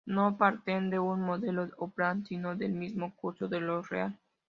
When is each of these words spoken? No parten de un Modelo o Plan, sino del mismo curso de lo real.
No 0.07 0.35
parten 0.35 0.89
de 0.89 0.97
un 0.97 1.21
Modelo 1.21 1.69
o 1.77 1.87
Plan, 1.91 2.25
sino 2.25 2.55
del 2.55 2.71
mismo 2.71 3.15
curso 3.15 3.47
de 3.47 3.59
lo 3.61 3.83
real. 3.83 4.17